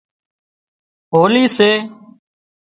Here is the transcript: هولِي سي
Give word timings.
هولِي 1.13 1.45
سي 1.57 1.71